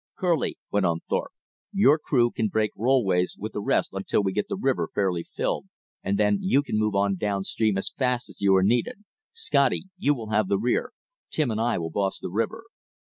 "Kerlie," 0.17 0.57
went 0.71 0.87
on 0.87 1.01
Thorpe, 1.07 1.33
"your 1.71 1.99
crew 1.99 2.31
can 2.31 2.47
break 2.47 2.71
rollways 2.75 3.37
with 3.37 3.53
the 3.53 3.61
rest 3.61 3.91
until 3.93 4.23
we 4.23 4.33
get 4.33 4.47
the 4.49 4.55
river 4.57 4.89
fairly 4.95 5.21
filled, 5.21 5.67
and 6.01 6.17
then 6.17 6.39
you 6.41 6.63
can 6.63 6.79
move 6.79 6.95
on 6.95 7.17
down 7.17 7.43
stream 7.43 7.77
as 7.77 7.91
fast 7.91 8.27
as 8.27 8.41
you 8.41 8.55
are 8.55 8.63
needed. 8.63 9.03
Scotty, 9.31 9.83
you 9.99 10.15
will 10.15 10.31
have 10.31 10.47
the 10.47 10.57
rear. 10.57 10.93
Tim 11.29 11.51
and 11.51 11.61
I 11.61 11.77
will 11.77 11.91
boss 11.91 12.17
the 12.19 12.31
river." 12.31 12.63